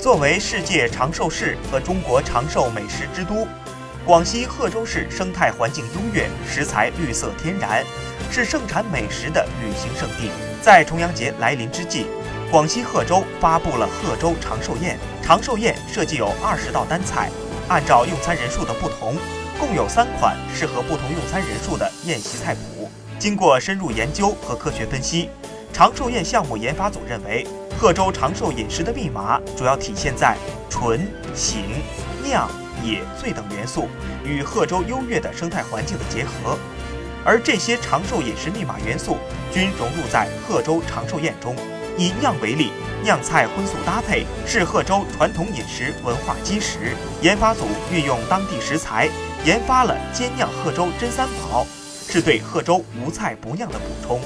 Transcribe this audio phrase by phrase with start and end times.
[0.00, 3.46] 作为世界长寿市和中国长寿美食之都，
[4.02, 7.84] 广西贺州市生态环境优越，食材绿色天然，
[8.30, 10.30] 是盛产美食的旅行胜地。
[10.62, 12.06] 在重阳节来临之际，
[12.50, 14.98] 广西贺州发布了贺州长寿宴。
[15.22, 17.28] 长寿宴设计有二十道单菜，
[17.68, 19.14] 按照用餐人数的不同，
[19.58, 22.90] 共有三款适合不同用餐人数的宴席菜谱。
[23.18, 25.28] 经过深入研究和科学分析，
[25.72, 27.46] 长寿宴项目研发组认为。
[27.78, 30.36] 贺州长寿饮食的密码主要体现在
[30.68, 31.00] 醇、
[31.34, 31.64] 醒、
[32.22, 32.46] 酿、
[32.84, 33.88] 野、醉等元素
[34.22, 36.58] 与贺州优越的生态环境的结合，
[37.24, 39.16] 而这些长寿饮食密码元素
[39.50, 41.56] 均融入在贺州长寿宴中。
[41.96, 42.70] 以酿为例，
[43.02, 46.94] 酿菜荤素搭配是贺州传统饮食文化基石。
[47.22, 49.08] 研发组运用当地食材，
[49.46, 51.66] 研发了煎酿贺州真三宝，
[52.06, 54.20] 是对贺州无菜不酿的补充。